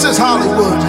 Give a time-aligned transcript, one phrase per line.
[0.00, 0.80] This is Hollywood.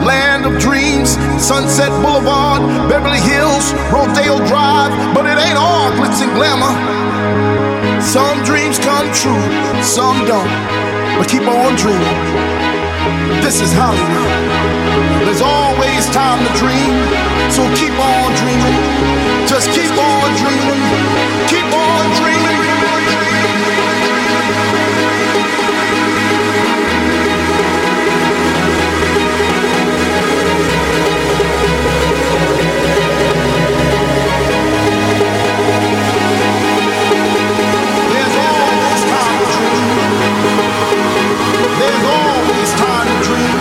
[0.00, 6.32] Land of dreams, Sunset Boulevard, Beverly Hills, Rodeo Drive, but it ain't all glitz and
[6.32, 6.72] glamour.
[8.00, 9.44] Some dreams come true,
[9.84, 10.48] some don't,
[11.20, 12.16] but keep on dreaming.
[13.44, 14.32] This is Hollywood.
[15.28, 16.88] There's always time to dream,
[17.52, 18.78] so keep on dreaming.
[19.44, 20.80] Just keep on dreaming.
[21.52, 22.27] Keep on dreaming.
[41.78, 43.58] There's always time to dream.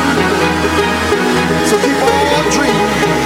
[1.69, 3.16] So keep on dreaming.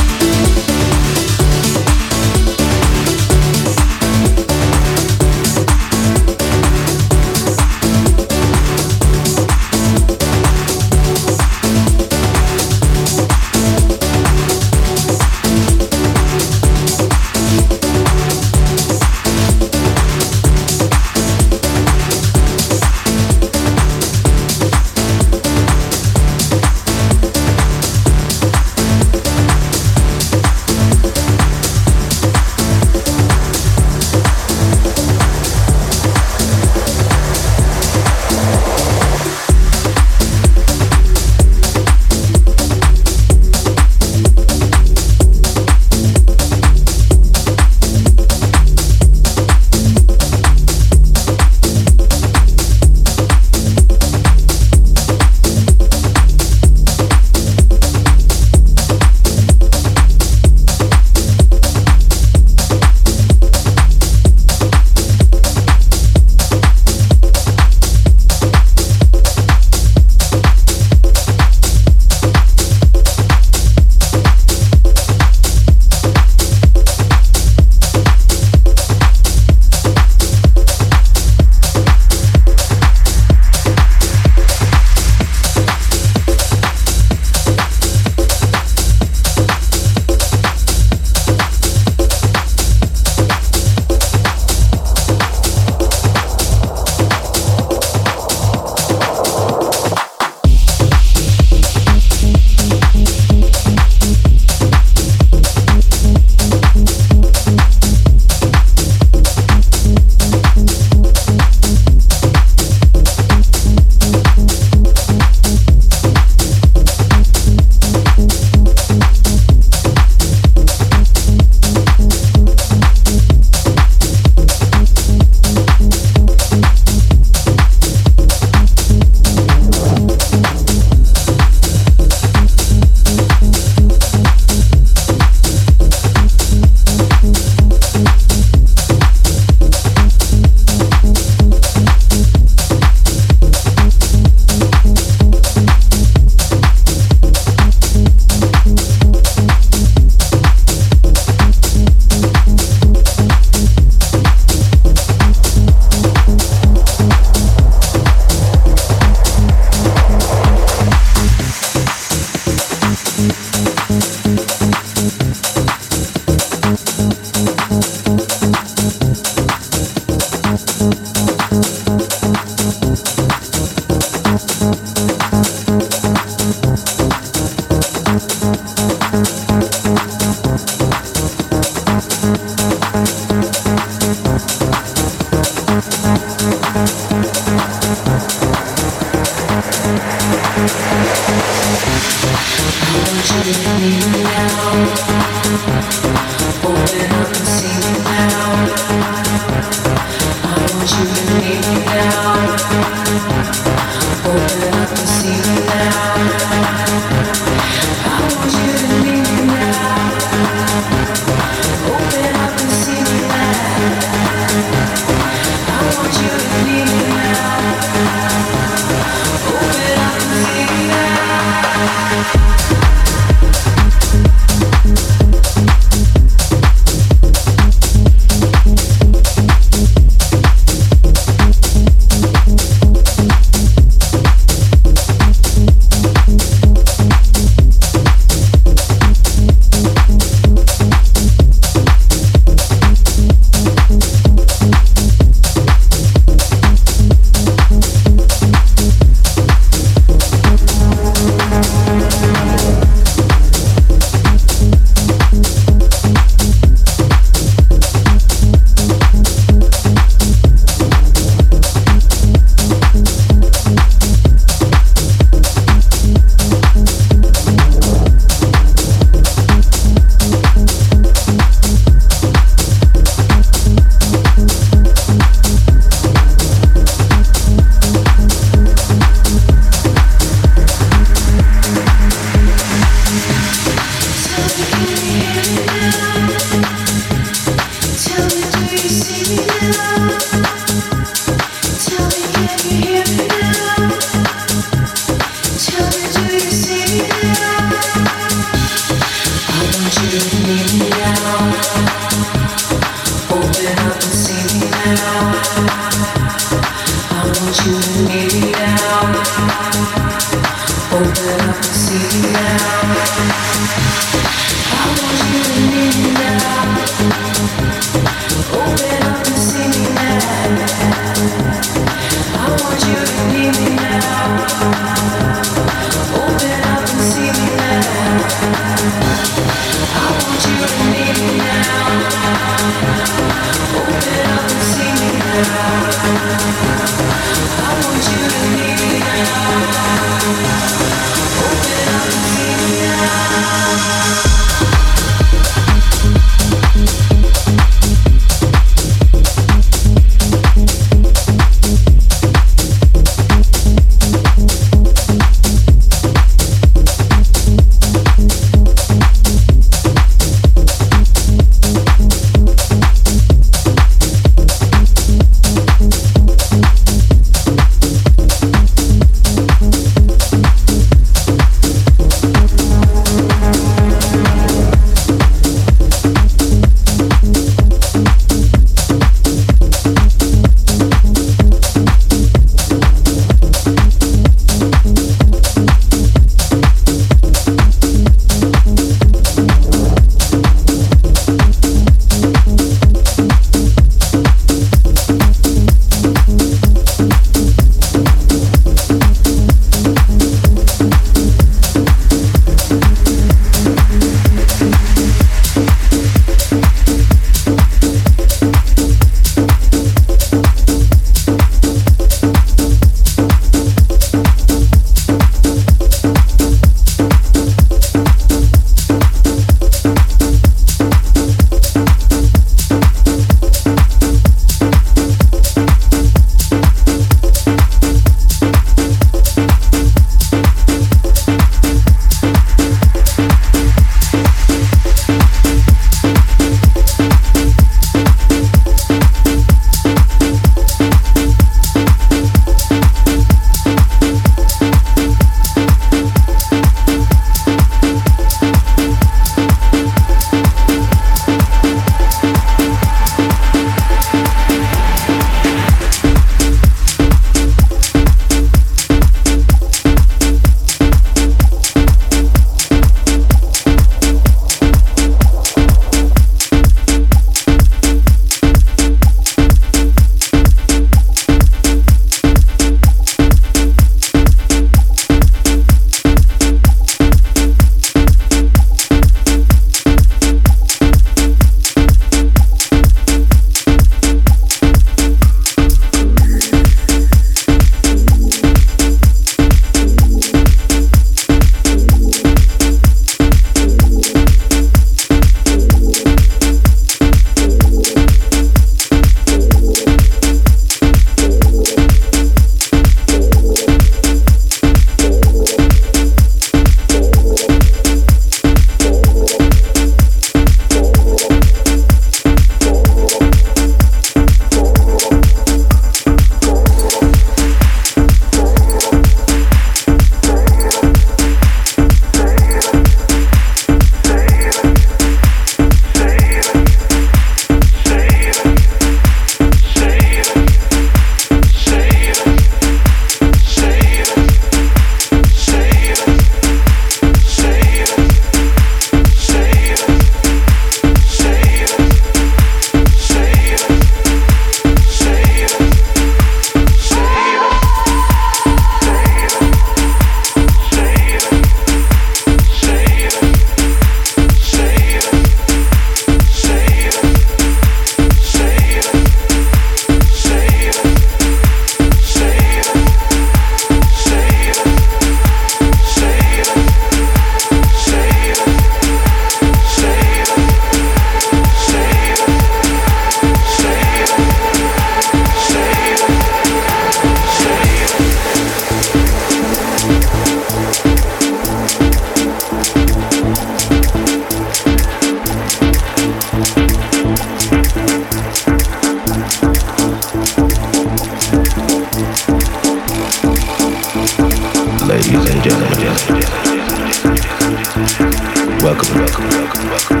[598.70, 600.00] welcome, welcome, welcome, welcome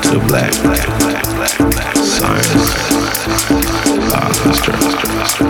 [0.00, 2.70] to the Black Black Black Black Black Science.
[4.08, 5.47] Black Black Black Black